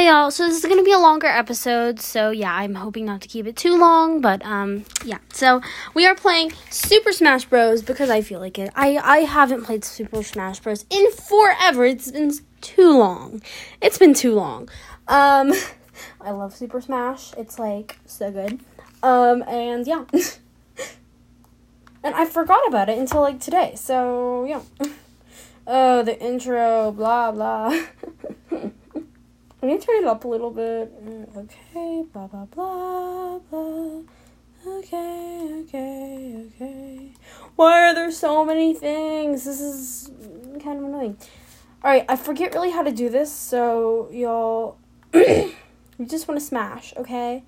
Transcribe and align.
Hi 0.00 0.06
y'all. 0.06 0.30
So 0.30 0.48
this 0.48 0.56
is 0.56 0.64
gonna 0.64 0.82
be 0.82 0.92
a 0.92 0.98
longer 0.98 1.26
episode. 1.26 2.00
So 2.00 2.30
yeah, 2.30 2.54
I'm 2.54 2.74
hoping 2.74 3.04
not 3.04 3.20
to 3.20 3.28
keep 3.28 3.46
it 3.46 3.54
too 3.54 3.78
long, 3.78 4.22
but 4.22 4.42
um 4.46 4.86
yeah. 5.04 5.18
So 5.30 5.60
we 5.92 6.06
are 6.06 6.14
playing 6.14 6.52
Super 6.70 7.12
Smash 7.12 7.44
Bros. 7.44 7.82
because 7.82 8.08
I 8.08 8.22
feel 8.22 8.40
like 8.40 8.58
it. 8.58 8.72
I 8.74 8.96
I 8.96 9.18
haven't 9.18 9.64
played 9.64 9.84
Super 9.84 10.22
Smash 10.22 10.60
Bros. 10.60 10.86
in 10.88 11.12
forever. 11.12 11.84
It's 11.84 12.10
been 12.10 12.32
too 12.62 12.98
long. 12.98 13.42
It's 13.82 13.98
been 13.98 14.14
too 14.14 14.34
long. 14.34 14.70
Um, 15.06 15.52
I 16.22 16.30
love 16.30 16.56
Super 16.56 16.80
Smash. 16.80 17.34
It's 17.36 17.58
like 17.58 17.98
so 18.06 18.30
good. 18.30 18.58
Um 19.02 19.42
and 19.42 19.86
yeah. 19.86 20.06
and 22.02 22.14
I 22.14 22.24
forgot 22.24 22.66
about 22.66 22.88
it 22.88 22.96
until 22.96 23.20
like 23.20 23.38
today. 23.38 23.74
So 23.76 24.46
yeah. 24.46 24.62
Oh, 25.66 26.02
the 26.02 26.18
intro, 26.18 26.90
blah 26.90 27.32
blah. 27.32 27.78
Need 29.62 29.80
to 29.80 29.86
turn 29.86 30.02
it 30.02 30.06
up 30.06 30.24
a 30.24 30.28
little 30.28 30.50
bit. 30.50 31.04
Mm, 31.04 31.36
Okay, 31.36 32.04
blah 32.12 32.26
blah 32.26 32.46
blah 32.46 33.38
blah. 33.50 34.00
Okay, 34.66 35.62
okay, 35.64 36.46
okay. 36.46 37.12
Why 37.56 37.82
are 37.90 37.94
there 37.94 38.10
so 38.10 38.44
many 38.44 38.74
things? 38.74 39.44
This 39.44 39.60
is 39.60 40.10
kind 40.62 40.78
of 40.78 40.84
annoying. 40.84 41.16
Alright, 41.84 42.04
I 42.08 42.16
forget 42.16 42.54
really 42.54 42.70
how 42.70 42.82
to 42.82 42.92
do 42.92 43.08
this, 43.08 43.32
so 43.32 44.08
y'all 44.12 44.76
we 45.12 46.06
just 46.06 46.28
wanna 46.28 46.40
smash, 46.40 46.92
okay? 46.96 47.42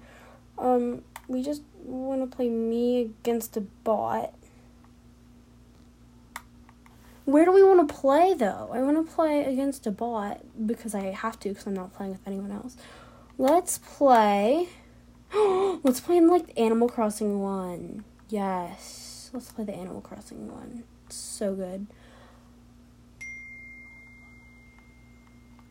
Um, 0.59 1.03
we 1.29 1.43
just 1.43 1.63
wanna 1.85 2.27
play 2.27 2.49
me 2.49 3.03
against 3.03 3.57
a 3.57 3.61
bot. 3.61 4.35
Where 7.25 7.45
do 7.45 7.53
we 7.53 7.63
want 7.63 7.89
to 7.89 7.95
play 7.95 8.35
though? 8.35 8.71
I 8.73 8.81
want 8.83 9.07
to 9.07 9.15
play 9.15 9.45
against 9.45 9.87
a 9.87 9.91
bot 9.91 10.41
because 10.67 10.95
I 10.95 11.05
have 11.05 11.39
to 11.41 11.51
because 11.51 11.67
I'm 11.67 11.75
not 11.75 11.95
playing 11.95 12.13
with 12.13 12.27
anyone 12.27 12.51
else. 12.51 12.77
Let's 13.39 13.79
play. 13.79 14.69
Let's 15.35 16.01
play 16.01 16.17
in 16.17 16.29
like 16.29 16.53
Animal 16.59 16.89
Crossing 16.89 17.41
one. 17.41 18.05
Yes, 18.29 19.31
let's 19.33 19.51
play 19.53 19.65
the 19.65 19.75
Animal 19.75 20.01
Crossing 20.01 20.51
one. 20.51 20.85
It's 21.07 21.17
so 21.17 21.55
good. 21.55 21.87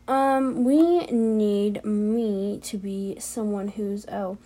Um, 0.08 0.64
we 0.64 1.06
need 1.08 1.86
me 1.86 2.60
to 2.64 2.78
be 2.78 3.16
someone 3.20 3.70
who's 3.70 4.06
oh, 4.08 4.38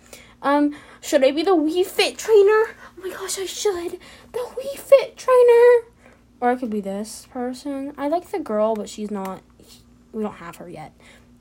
um, 0.42 0.76
should 1.00 1.24
I 1.24 1.30
be 1.30 1.42
the 1.42 1.56
Wii 1.56 1.84
Fit 1.84 2.18
trainer? 2.18 2.36
Oh 2.46 2.92
my 3.02 3.10
gosh, 3.10 3.38
I 3.38 3.46
should. 3.46 3.98
The 4.32 4.38
Wii 4.38 4.78
Fit 4.78 5.16
trainer. 5.16 5.95
Or 6.40 6.52
it 6.52 6.58
could 6.58 6.70
be 6.70 6.80
this 6.80 7.26
person. 7.30 7.94
I 7.96 8.08
like 8.08 8.30
the 8.30 8.38
girl, 8.38 8.74
but 8.74 8.88
she's 8.88 9.10
not. 9.10 9.42
We 10.12 10.22
don't 10.22 10.34
have 10.34 10.56
her 10.56 10.68
yet. 10.68 10.92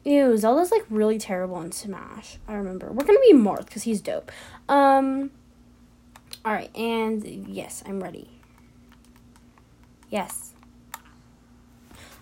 Ew, 0.04 0.38
Zelda's 0.38 0.72
like 0.72 0.86
really 0.90 1.18
terrible 1.18 1.62
in 1.62 1.72
Smash. 1.72 2.38
I 2.48 2.54
remember. 2.54 2.92
We're 2.92 3.06
gonna 3.06 3.20
be 3.20 3.34
Marth 3.34 3.66
because 3.66 3.84
he's 3.84 4.02
dope. 4.02 4.32
Um. 4.70 5.32
All 6.44 6.54
right, 6.54 6.76
and 6.76 7.48
yes, 7.48 7.84
I'm 7.86 8.02
ready. 8.02 8.30
Yes, 10.10 10.54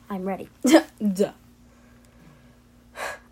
I'm 0.09 0.23
ready. 0.23 0.49
Duh. 1.13 1.33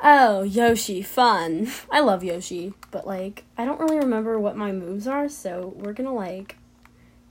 Oh, 0.04 0.42
Yoshi, 0.42 1.04
fun. 1.04 1.72
I 1.92 2.00
love 2.00 2.24
Yoshi, 2.24 2.74
but 2.90 3.06
like 3.06 3.46
I 3.58 3.66
don't 3.66 3.80
really 3.80 3.98
remember 3.98 4.40
what 4.40 4.58
my 4.58 4.72
moves 4.72 5.08
are, 5.08 5.30
so 5.30 5.74
we're 5.78 5.94
gonna 5.94 6.14
like 6.14 6.58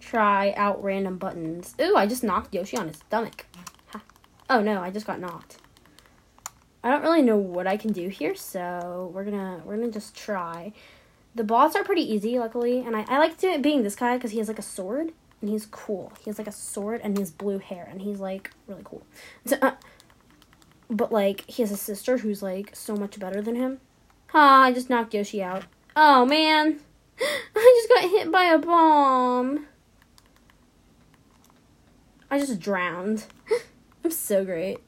try 0.01 0.53
out 0.57 0.83
random 0.83 1.19
buttons. 1.19 1.75
Ooh, 1.81 1.97
I 1.97 2.07
just 2.07 2.25
knocked 2.25 2.55
Yoshi 2.55 2.77
on 2.77 2.89
his 2.89 2.97
stomach. 2.97 3.47
Ha. 3.89 4.03
Oh 4.49 4.63
no, 4.63 4.81
I 4.81 4.91
just 4.91 5.07
got 5.07 5.21
knocked. 5.21 5.59
I 6.83 6.91
don't 6.91 7.03
really 7.03 7.23
know 7.23 7.37
what 7.37 7.67
I 7.67 7.77
can 7.77 7.93
do 7.93 8.09
here, 8.09 8.35
so 8.35 9.11
we're 9.15 9.25
gonna 9.25 9.63
we're 9.65 9.77
gonna 9.77 9.93
just 9.93 10.17
try. 10.17 10.73
The 11.35 11.45
boss 11.45 11.77
are 11.77 11.85
pretty 11.85 12.03
easy, 12.03 12.39
luckily, 12.39 12.81
and 12.81 12.97
I, 12.97 13.05
I 13.07 13.19
like 13.19 13.39
to 13.39 13.59
being 13.59 13.83
this 13.83 13.95
guy 13.95 14.17
because 14.17 14.33
he 14.33 14.39
has 14.39 14.49
like 14.49 14.59
a 14.59 14.63
sword 14.63 15.13
and 15.41 15.51
he's 15.51 15.67
cool. 15.67 16.13
He 16.21 16.31
has 16.31 16.39
like 16.39 16.49
a 16.49 16.53
sword 16.53 17.01
and 17.05 17.17
he 17.17 17.23
has 17.23 17.31
blue 17.31 17.59
hair 17.59 17.87
and 17.91 18.03
he's 18.03 18.19
like 18.19 18.51
really 18.67 18.83
cool. 18.85 19.07
So, 19.47 19.57
uh, 19.63 19.73
but 20.89 21.13
like 21.13 21.45
he 21.49 21.63
has 21.63 21.71
a 21.71 21.77
sister 21.77 22.19
who's 22.19 22.43
like 22.43 22.75
so 22.75 22.97
much 22.97 23.19
better 23.19 23.41
than 23.41 23.57
him. 23.57 23.81
Ah, 24.35 24.65
I 24.65 24.73
just 24.73 24.91
knocked 24.91 25.15
Yoshi 25.15 25.43
out. 25.43 25.65
Oh 25.95 26.25
man, 26.25 26.81
I 27.21 27.81
just 27.81 27.89
got 27.89 28.11
hit 28.11 28.33
by 28.33 28.45
a 28.45 28.59
bomb. 28.59 29.67
I 32.31 32.39
just 32.39 32.61
drowned. 32.61 33.25
I'm 34.05 34.11
so 34.11 34.45
great. 34.45 34.79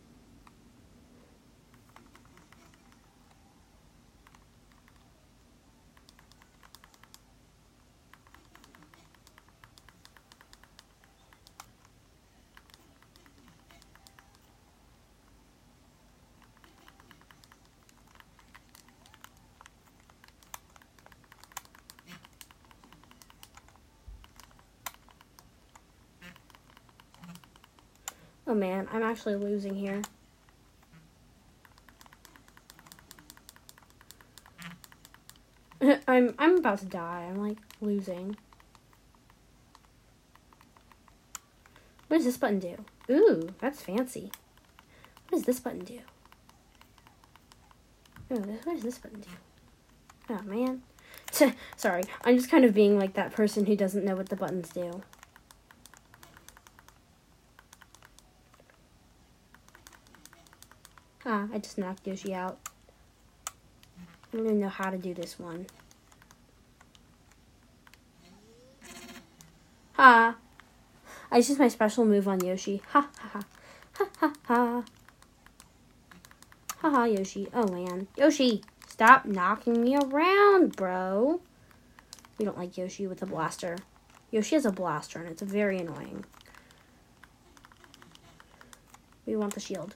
Oh 28.52 28.54
man, 28.54 28.86
I'm 28.92 29.02
actually 29.02 29.36
losing 29.36 29.74
here. 29.74 30.02
I'm 36.06 36.34
I'm 36.38 36.58
about 36.58 36.80
to 36.80 36.84
die. 36.84 37.30
I'm 37.30 37.36
like 37.36 37.56
losing. 37.80 38.36
What 42.08 42.18
does 42.18 42.26
this 42.26 42.36
button 42.36 42.58
do? 42.58 42.84
Ooh, 43.08 43.48
that's 43.58 43.80
fancy. 43.80 44.30
What 45.30 45.38
does 45.38 45.44
this 45.44 45.58
button 45.58 45.84
do? 45.84 46.00
Ooh, 48.34 48.58
what 48.64 48.74
does 48.74 48.82
this 48.82 48.98
button 48.98 49.20
do? 49.20 49.30
Oh 50.28 50.42
man. 50.42 50.82
Sorry, 51.78 52.02
I'm 52.22 52.36
just 52.36 52.50
kind 52.50 52.66
of 52.66 52.74
being 52.74 52.98
like 52.98 53.14
that 53.14 53.32
person 53.32 53.64
who 53.64 53.76
doesn't 53.76 54.04
know 54.04 54.14
what 54.14 54.28
the 54.28 54.36
buttons 54.36 54.68
do. 54.68 55.00
Ah, 61.24 61.46
I 61.52 61.58
just 61.58 61.78
knocked 61.78 62.06
Yoshi 62.06 62.34
out. 62.34 62.58
I 63.46 64.36
don't 64.36 64.46
even 64.46 64.60
know 64.60 64.68
how 64.68 64.90
to 64.90 64.98
do 64.98 65.14
this 65.14 65.38
one. 65.38 65.66
Ha! 69.92 70.36
I 71.30 71.40
just 71.40 71.58
my 71.58 71.68
special 71.68 72.04
move 72.04 72.26
on 72.26 72.44
Yoshi. 72.44 72.82
Ha 72.88 73.08
ha 73.18 73.28
ha. 73.28 73.42
Ha 73.98 74.08
ha 74.18 74.32
ha. 74.46 74.84
Ha 76.78 76.90
ha, 76.90 77.04
Yoshi. 77.04 77.48
Oh 77.54 77.68
man. 77.68 78.08
Yoshi! 78.16 78.62
Stop 78.88 79.24
knocking 79.24 79.82
me 79.82 79.96
around, 79.96 80.74
bro. 80.74 81.40
We 82.36 82.44
don't 82.44 82.58
like 82.58 82.76
Yoshi 82.76 83.06
with 83.06 83.22
a 83.22 83.26
blaster. 83.26 83.78
Yoshi 84.30 84.56
has 84.56 84.66
a 84.66 84.72
blaster 84.72 85.20
and 85.20 85.28
it's 85.28 85.42
very 85.42 85.78
annoying. 85.78 86.24
We 89.24 89.36
want 89.36 89.54
the 89.54 89.60
shield. 89.60 89.94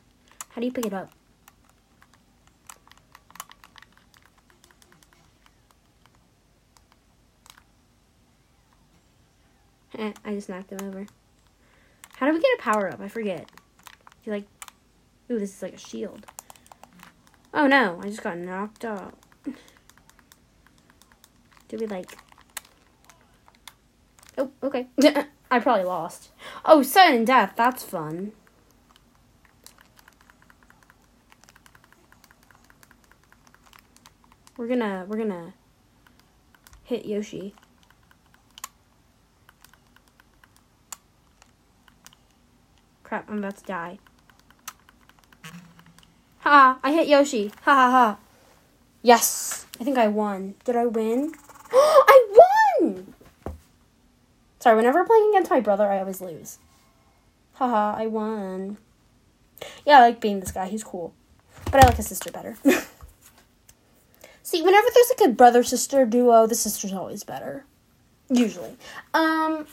How 0.56 0.60
do 0.60 0.66
you 0.66 0.72
pick 0.72 0.86
it 0.86 0.94
up? 0.94 1.12
I 10.24 10.34
just 10.34 10.48
knocked 10.48 10.72
him 10.72 10.78
over. 10.82 11.06
How 12.16 12.26
do 12.26 12.32
we 12.32 12.40
get 12.40 12.58
a 12.58 12.62
power 12.62 12.90
up? 12.90 13.02
I 13.02 13.08
forget. 13.08 13.50
You 14.24 14.32
like, 14.32 14.46
ooh, 15.30 15.38
this 15.38 15.54
is 15.54 15.62
like 15.62 15.74
a 15.74 15.78
shield. 15.78 16.24
Oh 17.52 17.66
no, 17.66 18.00
I 18.02 18.06
just 18.08 18.22
got 18.22 18.38
knocked 18.38 18.86
out. 18.86 19.12
Do 21.68 21.76
we 21.78 21.86
like? 21.86 22.16
Oh, 24.38 24.50
okay. 24.62 24.86
I 25.50 25.58
probably 25.58 25.84
lost. 25.84 26.30
Oh, 26.64 26.82
sudden 26.82 27.26
death. 27.26 27.52
That's 27.56 27.82
fun. 27.84 28.32
We're 34.56 34.68
gonna 34.68 35.04
we're 35.06 35.18
gonna 35.18 35.54
hit 36.84 37.04
Yoshi. 37.04 37.54
Crap, 43.02 43.30
I'm 43.30 43.38
about 43.38 43.58
to 43.58 43.64
die. 43.64 43.98
Ha! 46.38 46.78
I 46.82 46.92
hit 46.92 47.06
Yoshi. 47.06 47.52
Ha 47.62 47.74
ha 47.74 47.90
ha. 47.90 48.18
Yes! 49.02 49.66
I 49.80 49.84
think 49.84 49.98
I 49.98 50.08
won. 50.08 50.54
Did 50.64 50.74
I 50.74 50.86
win? 50.86 51.32
I 51.72 52.26
won! 52.80 53.14
Sorry, 54.58 54.74
whenever 54.74 55.00
I'm 55.00 55.06
playing 55.06 55.30
against 55.30 55.50
my 55.50 55.60
brother, 55.60 55.86
I 55.86 56.00
always 56.00 56.20
lose. 56.20 56.58
Haha, 57.54 57.94
I 57.96 58.06
won. 58.06 58.78
Yeah, 59.86 59.98
I 59.98 60.00
like 60.00 60.20
being 60.20 60.40
this 60.40 60.50
guy. 60.50 60.66
He's 60.66 60.82
cool. 60.82 61.14
But 61.66 61.84
I 61.84 61.86
like 61.86 61.96
his 61.96 62.08
sister 62.08 62.30
better. 62.32 62.56
See, 64.46 64.62
whenever 64.62 64.86
there's 64.94 65.10
like 65.18 65.28
a 65.28 65.32
brother 65.32 65.64
sister 65.64 66.06
duo, 66.06 66.46
the 66.46 66.54
sister's 66.54 66.92
always 66.92 67.24
better. 67.24 67.64
Usually. 68.30 68.76
Um 69.12 69.66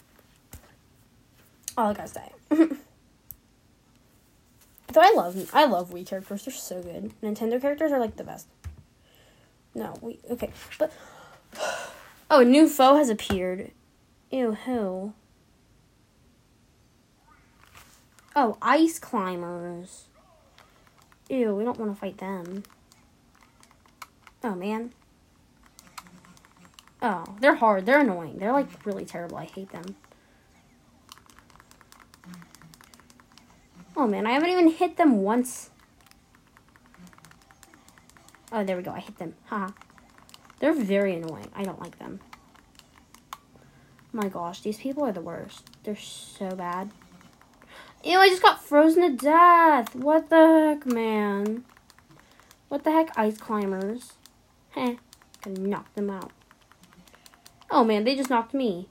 all 1.78 1.92
I 1.92 1.94
gotta 1.94 2.08
say. 2.08 2.32
Though 2.50 2.72
I 5.00 5.14
love 5.16 5.52
I 5.54 5.66
love 5.66 5.92
Wii 5.92 6.08
characters, 6.08 6.46
they're 6.46 6.54
so 6.56 6.82
good. 6.82 7.14
Nintendo 7.22 7.62
characters 7.62 7.92
are 7.92 8.00
like 8.00 8.16
the 8.16 8.24
best. 8.24 8.48
No, 9.76 9.94
we 10.02 10.18
okay, 10.32 10.50
but 10.80 10.92
oh, 12.32 12.40
a 12.40 12.46
new 12.46 12.68
foe 12.68 12.96
has 12.96 13.10
appeared. 13.10 13.70
Ew, 14.32 14.54
who? 14.54 15.14
Oh, 18.36 18.58
ice 18.60 18.98
climbers. 18.98 20.06
Ew, 21.30 21.54
we 21.54 21.64
don't 21.64 21.78
want 21.78 21.94
to 21.94 22.00
fight 22.00 22.18
them. 22.18 22.64
Oh 24.44 24.56
man. 24.56 24.92
Oh, 27.02 27.24
they're 27.40 27.56
hard. 27.56 27.86
They're 27.86 28.00
annoying. 28.00 28.38
They're 28.38 28.52
like 28.52 28.86
really 28.86 29.06
terrible. 29.06 29.38
I 29.38 29.46
hate 29.46 29.72
them. 29.72 29.96
Oh 33.96 34.08
man, 34.08 34.26
I 34.26 34.32
haven't 34.32 34.50
even 34.50 34.70
hit 34.70 34.98
them 34.98 35.22
once. 35.22 35.70
Oh, 38.52 38.64
there 38.64 38.78
we 38.78 38.84
go. 38.84 38.92
I 38.92 39.00
hit 39.00 39.18
them. 39.18 39.36
Haha. 39.46 39.72
They're 40.60 40.74
very 40.74 41.16
annoying. 41.16 41.50
I 41.56 41.64
don't 41.64 41.82
like 41.82 42.00
them. 42.00 42.20
My 44.12 44.30
gosh, 44.30 44.62
these 44.62 44.78
people 44.78 45.04
are 45.04 45.12
the 45.12 45.22
worst. 45.22 45.70
They're 45.84 45.96
so 45.96 46.50
bad. 46.52 46.92
Ew, 48.04 48.18
I 48.18 48.30
just 48.30 48.42
got 48.42 48.64
frozen 48.64 49.02
to 49.04 49.18
death. 49.18 49.96
What 49.96 50.30
the 50.30 50.76
heck, 50.78 50.86
man? 50.86 51.66
What 52.70 52.84
the 52.84 52.92
heck, 52.92 53.18
ice 53.18 53.38
climbers? 53.38 54.14
Heh, 54.76 54.96
can 55.42 55.70
knock 55.70 55.94
them 55.94 56.10
out. 56.10 56.32
Oh 57.70 57.84
man, 57.84 58.04
they 58.04 58.16
just 58.16 58.30
knocked 58.30 58.54
me. 58.54 58.88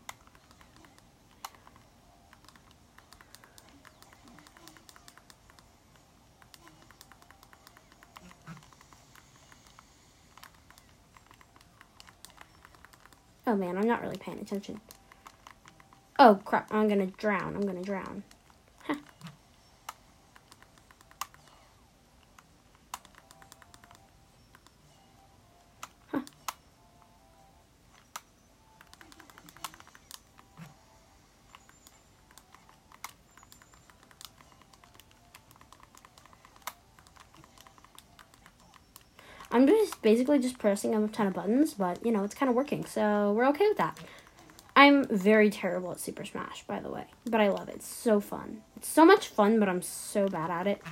Oh 13.44 13.56
man, 13.56 13.76
I'm 13.76 13.86
not 13.86 14.00
really 14.02 14.16
paying 14.16 14.38
attention. 14.38 14.80
Oh 16.18 16.38
crap, 16.44 16.72
I'm 16.72 16.88
gonna 16.88 17.06
drown. 17.06 17.56
I'm 17.56 17.66
gonna 17.66 17.82
drown. 17.82 18.22
I'm 39.52 39.66
just 39.66 40.00
basically 40.00 40.38
just 40.38 40.58
pressing 40.58 40.94
a 40.94 41.08
ton 41.08 41.26
of 41.26 41.34
buttons, 41.34 41.74
but 41.74 42.04
you 42.04 42.10
know, 42.10 42.24
it's 42.24 42.34
kind 42.34 42.48
of 42.48 42.56
working, 42.56 42.84
so 42.86 43.32
we're 43.32 43.46
okay 43.48 43.68
with 43.68 43.76
that. 43.76 43.98
I'm 44.74 45.04
very 45.04 45.50
terrible 45.50 45.92
at 45.92 46.00
Super 46.00 46.24
Smash, 46.24 46.64
by 46.66 46.80
the 46.80 46.90
way, 46.90 47.04
but 47.26 47.40
I 47.40 47.48
love 47.48 47.68
it. 47.68 47.76
It's 47.76 47.86
so 47.86 48.20
fun. 48.20 48.62
It's 48.76 48.88
so 48.88 49.04
much 49.04 49.28
fun, 49.28 49.60
but 49.60 49.68
I'm 49.68 49.82
so 49.82 50.26
bad 50.28 50.50
at 50.50 50.66
it. 50.66 50.82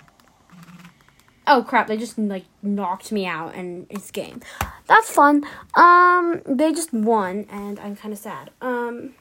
Oh 1.46 1.64
crap, 1.66 1.86
they 1.86 1.96
just 1.96 2.18
like 2.18 2.44
knocked 2.62 3.10
me 3.10 3.26
out 3.26 3.54
and 3.54 3.86
it's 3.88 4.10
game. 4.10 4.40
That's 4.86 5.10
fun. 5.10 5.44
Um 5.74 6.42
they 6.46 6.72
just 6.72 6.92
won 6.92 7.46
and 7.50 7.80
I'm 7.80 7.96
kind 7.96 8.12
of 8.12 8.20
sad. 8.20 8.50
Um 8.60 9.14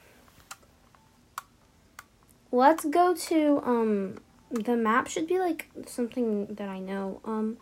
Let's 2.51 2.83
go 2.85 3.15
to 3.15 3.61
um 3.63 4.17
the 4.51 4.75
map 4.75 5.07
should 5.07 5.27
be 5.27 5.39
like 5.39 5.69
something 5.87 6.47
that 6.55 6.67
I 6.67 6.79
know 6.79 7.21
um 7.23 7.57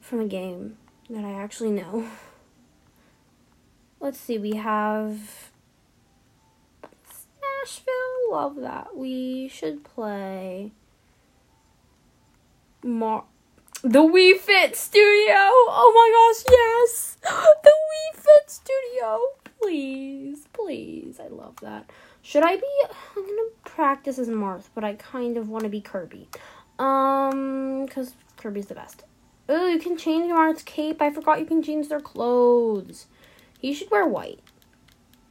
from 0.00 0.20
a 0.20 0.26
game 0.26 0.76
that 1.10 1.24
I 1.24 1.32
actually 1.32 1.70
know. 1.70 2.08
Let's 4.00 4.18
see, 4.18 4.38
we 4.38 4.52
have 4.52 5.50
Smashville. 7.10 8.30
Love 8.30 8.56
that. 8.56 8.96
We 8.96 9.48
should 9.48 9.84
play 9.84 10.72
Mar 12.82 13.24
the 13.82 14.00
Wii 14.00 14.36
Fit 14.36 14.76
Studio. 14.76 15.34
Oh 15.34 15.92
my 15.94 16.44
gosh, 16.44 16.56
yes. 16.58 17.16
The 17.62 17.70
Wii 17.70 18.20
Fit 18.20 18.50
Studio. 18.50 19.20
Please, 19.60 20.46
please. 20.52 21.20
I 21.20 21.28
love 21.28 21.54
that. 21.62 21.90
Should 22.22 22.42
I 22.42 22.56
be 22.56 22.66
I'm 23.16 23.24
to 23.24 23.50
practice 23.64 24.18
as 24.18 24.28
Marth, 24.28 24.68
but 24.74 24.84
I 24.84 24.94
kind 24.94 25.36
of 25.36 25.48
want 25.48 25.64
to 25.64 25.70
be 25.70 25.80
Kirby. 25.80 26.28
Um 26.78 27.86
cuz 27.88 28.14
Kirby's 28.36 28.66
the 28.66 28.74
best. 28.74 29.04
Oh, 29.48 29.66
you 29.66 29.78
can 29.78 29.96
change 29.96 30.30
Marth's 30.30 30.62
cape. 30.62 31.00
I 31.00 31.10
forgot 31.10 31.40
you 31.40 31.46
can 31.46 31.62
change 31.62 31.88
their 31.88 32.00
clothes. 32.00 33.06
He 33.58 33.72
should 33.72 33.90
wear 33.90 34.06
white. 34.06 34.40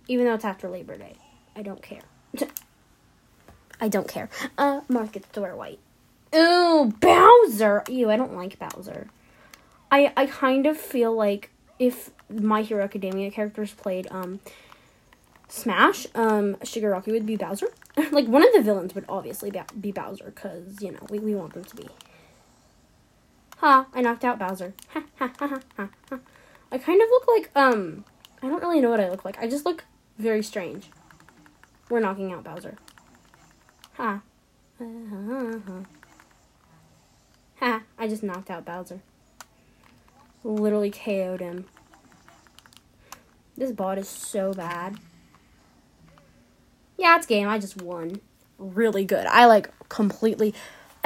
Even 0.07 0.25
though 0.25 0.33
it's 0.33 0.45
after 0.45 0.69
Labor 0.69 0.97
Day. 0.97 1.15
I 1.55 1.61
don't 1.61 1.81
care. 1.81 2.01
I 3.79 3.87
don't 3.87 4.07
care. 4.07 4.29
Uh, 4.57 4.81
Marth 4.89 5.11
gets 5.11 5.27
to 5.29 5.41
wear 5.41 5.55
white. 5.55 5.79
Ooh, 6.35 6.93
Bowser! 6.99 7.83
Ew, 7.87 8.09
I 8.09 8.17
don't 8.17 8.35
like 8.35 8.59
Bowser. 8.59 9.07
I 9.91 10.11
I 10.17 10.25
kind 10.25 10.65
of 10.65 10.77
feel 10.77 11.13
like 11.13 11.51
if 11.79 12.11
My 12.29 12.61
Hero 12.61 12.83
Academia 12.83 13.31
characters 13.31 13.73
played 13.73 14.07
um 14.11 14.39
Smash, 15.47 16.07
um 16.15 16.55
Shigaraki 16.55 17.11
would 17.11 17.25
be 17.25 17.37
Bowser. 17.37 17.67
like 18.11 18.27
one 18.27 18.45
of 18.45 18.51
the 18.53 18.61
villains 18.61 18.93
would 18.93 19.05
obviously 19.07 19.51
be 19.79 19.91
Bowser 19.91 20.31
cuz 20.35 20.81
you 20.81 20.91
know, 20.91 21.05
we, 21.09 21.19
we 21.19 21.35
want 21.35 21.53
them 21.53 21.63
to 21.63 21.75
be. 21.75 21.87
Ha, 23.57 23.87
I 23.93 24.01
knocked 24.01 24.23
out 24.23 24.39
Bowser. 24.39 24.73
Ha 24.93 25.03
ha 25.17 25.31
ha 25.39 25.59
ha 25.77 25.89
ha. 26.09 26.19
I 26.71 26.77
kind 26.77 27.01
of 27.01 27.09
look 27.09 27.27
like 27.27 27.49
um 27.55 28.05
I 28.41 28.47
don't 28.47 28.61
really 28.61 28.81
know 28.81 28.89
what 28.89 28.99
I 28.99 29.09
look 29.09 29.25
like. 29.25 29.39
I 29.39 29.47
just 29.47 29.65
look 29.65 29.85
very 30.17 30.43
strange. 30.43 30.89
We're 31.89 31.99
knocking 31.99 32.31
out 32.31 32.43
Bowser. 32.43 32.75
Ha. 33.93 34.21
Ha. 34.79 35.59
Ha. 37.59 37.81
I 37.97 38.07
just 38.07 38.23
knocked 38.23 38.51
out 38.51 38.65
Bowser. 38.65 39.01
Literally 40.43 40.91
KO'd 40.91 41.39
him. 41.39 41.65
This 43.57 43.71
bot 43.71 43.97
is 43.97 44.07
so 44.07 44.53
bad. 44.53 44.97
Yeah, 46.97 47.15
it's 47.17 47.25
game. 47.25 47.47
I 47.47 47.57
just 47.57 47.81
won. 47.81 48.21
Really 48.59 49.03
good. 49.03 49.25
I 49.25 49.45
like 49.45 49.71
completely. 49.89 50.53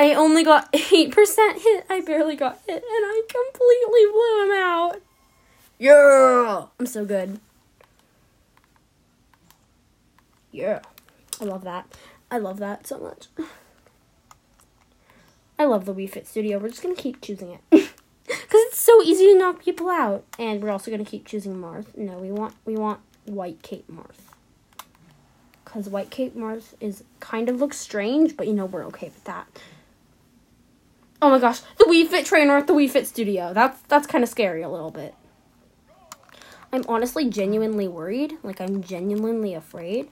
I 0.02 0.16
only 0.16 0.44
got 0.44 0.72
8% 0.74 1.14
hit. 1.60 1.86
I 1.88 2.02
barely 2.02 2.36
got 2.36 2.60
hit. 2.66 2.78
And 2.78 2.84
I 2.84 3.22
completely 3.28 4.06
blew 4.12 4.46
him 4.46 4.52
out. 4.60 5.02
Yeah. 5.78 6.66
I'm 6.80 6.88
so 6.88 7.06
good. 7.06 7.40
Yeah. 10.52 10.80
I 11.40 11.46
love 11.46 11.64
that. 11.66 11.86
I 12.32 12.40
love 12.40 12.58
that 12.58 12.88
so 12.88 12.98
much. 12.98 13.28
I 15.60 15.66
love 15.66 15.86
the 15.86 15.94
Wii 15.94 16.10
Fit 16.10 16.26
Studio. 16.26 16.58
We're 16.58 16.70
just 16.70 16.82
going 16.82 16.96
to 16.96 17.02
keep 17.02 17.22
choosing 17.22 17.60
it. 17.72 17.90
Because 18.24 18.62
it's 18.68 18.80
so 18.80 19.02
easy 19.02 19.28
to 19.28 19.38
knock 19.38 19.62
people 19.62 19.90
out. 19.90 20.24
And 20.40 20.62
we're 20.62 20.70
also 20.70 20.90
going 20.90 21.04
to 21.04 21.10
keep 21.10 21.26
choosing 21.26 21.56
Marth. 21.56 21.98
No, 21.98 22.18
we 22.18 22.32
want 22.32 22.56
we 22.66 22.76
want 22.76 23.02
White 23.26 23.62
Cape 23.62 23.86
Marth. 23.92 24.34
Because 25.64 25.90
White 25.90 26.10
Cape 26.10 26.36
Marth 26.36 26.74
is 26.80 27.04
kind 27.20 27.50
of 27.50 27.60
looks 27.60 27.78
strange, 27.78 28.38
but 28.38 28.48
you 28.48 28.54
know, 28.54 28.66
we're 28.66 28.86
okay 28.86 29.08
with 29.08 29.24
that. 29.26 29.48
Oh 31.22 31.30
my 31.30 31.38
gosh, 31.38 31.60
the 31.78 31.86
Wii 31.86 32.08
Fit 32.08 32.26
trainer 32.26 32.58
at 32.58 32.66
the 32.66 32.74
Wii 32.74 32.90
Fit 32.90 33.06
Studio. 33.06 33.54
That's 33.54 33.80
that's 33.84 34.08
kind 34.08 34.24
of 34.24 34.30
scary 34.30 34.64
a 34.64 34.70
little 34.70 34.90
bit. 34.90 35.14
I'm 36.74 36.84
honestly 36.88 37.30
genuinely 37.30 37.88
worried. 37.88 38.38
Like 38.42 38.60
I'm 38.60 38.82
genuinely 38.82 39.54
afraid. 39.54 40.10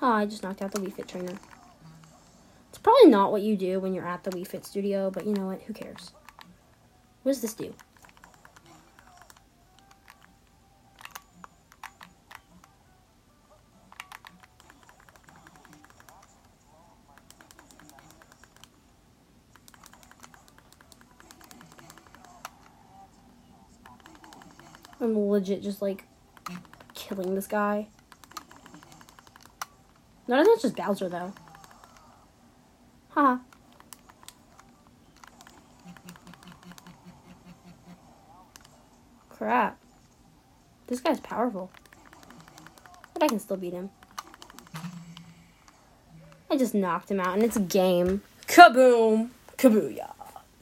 Oh, 0.00 0.12
I 0.12 0.26
just 0.26 0.42
knocked 0.42 0.62
out 0.62 0.70
the 0.70 0.80
Wii 0.80 0.92
Fit 0.92 1.08
trainer. 1.08 1.32
It's 2.68 2.78
probably 2.78 3.06
not 3.06 3.32
what 3.32 3.42
you 3.42 3.56
do 3.56 3.80
when 3.80 3.94
you're 3.94 4.06
at 4.06 4.22
the 4.22 4.30
Wii 4.30 4.46
Fit 4.46 4.64
studio, 4.64 5.10
but 5.10 5.26
you 5.26 5.32
know 5.32 5.46
what? 5.46 5.62
Who 5.62 5.72
cares? 5.72 6.12
What 7.22 7.32
does 7.32 7.40
this 7.40 7.54
do? 7.54 7.74
Legit 25.34 25.62
just 25.62 25.82
like 25.82 26.04
killing 26.94 27.34
this 27.34 27.46
guy. 27.46 27.88
Not 30.26 30.40
as 30.40 30.46
much 30.46 30.64
as 30.64 30.72
Bowser, 30.72 31.08
though. 31.08 31.32
Haha. 33.10 33.38
Crap. 39.28 39.78
This 40.86 41.00
guy's 41.00 41.20
powerful. 41.20 41.70
But 43.12 43.24
I 43.24 43.28
can 43.28 43.38
still 43.38 43.56
beat 43.56 43.72
him. 43.72 43.90
I 46.50 46.56
just 46.56 46.74
knocked 46.74 47.10
him 47.10 47.20
out, 47.20 47.34
and 47.34 47.42
it's 47.42 47.56
a 47.56 47.60
game. 47.60 48.22
Kaboom! 48.46 49.30
Kabooyah! 49.58 50.12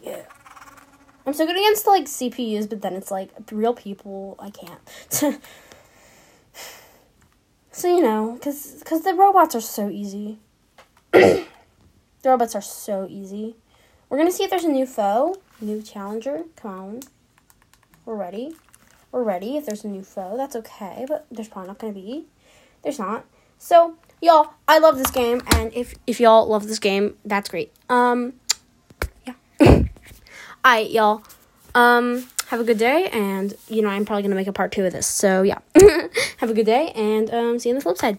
Yeah. 0.02 0.22
I'm 1.24 1.32
so 1.32 1.46
good 1.46 1.56
against 1.56 1.86
like 1.86 2.04
CPUs, 2.04 2.68
but 2.68 2.82
then 2.82 2.94
it's 2.94 3.10
like 3.10 3.30
real 3.50 3.74
people. 3.74 4.36
I 4.38 4.50
can't. 4.50 4.80
so 7.72 7.88
you 7.88 8.02
know, 8.02 8.38
cause 8.42 8.82
cause 8.84 9.02
the 9.02 9.14
robots 9.14 9.54
are 9.54 9.60
so 9.60 9.88
easy. 9.88 10.38
the 11.12 11.46
robots 12.24 12.54
are 12.54 12.62
so 12.62 13.06
easy. 13.08 13.56
We're 14.08 14.18
gonna 14.18 14.32
see 14.32 14.44
if 14.44 14.50
there's 14.50 14.64
a 14.64 14.68
new 14.68 14.86
foe, 14.86 15.36
new 15.60 15.80
challenger. 15.80 16.44
Come 16.56 16.70
on, 16.70 17.00
we're 18.04 18.16
ready. 18.16 18.56
We're 19.12 19.22
ready. 19.22 19.56
If 19.56 19.66
there's 19.66 19.84
a 19.84 19.88
new 19.88 20.02
foe, 20.02 20.36
that's 20.36 20.56
okay, 20.56 21.04
but 21.08 21.26
there's 21.30 21.48
probably 21.48 21.68
not 21.68 21.78
gonna 21.78 21.92
be. 21.92 22.26
There's 22.82 22.98
not. 22.98 23.24
So 23.58 23.94
y'all, 24.20 24.54
I 24.66 24.78
love 24.78 24.98
this 24.98 25.10
game, 25.10 25.40
and 25.54 25.72
if 25.72 25.94
if 26.06 26.18
y'all 26.18 26.48
love 26.48 26.66
this 26.66 26.80
game, 26.80 27.16
that's 27.24 27.48
great. 27.48 27.72
Um. 27.88 28.34
Alright, 30.64 30.92
y'all. 30.92 31.22
Um, 31.74 32.28
have 32.46 32.60
a 32.60 32.64
good 32.64 32.78
day, 32.78 33.08
and 33.12 33.52
you 33.68 33.82
know 33.82 33.88
I'm 33.88 34.04
probably 34.04 34.22
gonna 34.22 34.36
make 34.36 34.46
a 34.46 34.52
part 34.52 34.70
two 34.70 34.84
of 34.84 34.92
this. 34.92 35.08
So 35.08 35.42
yeah, 35.42 35.58
have 36.36 36.50
a 36.50 36.54
good 36.54 36.66
day, 36.66 36.92
and 36.94 37.28
um, 37.34 37.58
see 37.58 37.70
you 37.70 37.74
on 37.74 37.78
the 37.78 37.82
flip 37.82 37.96
side. 37.96 38.18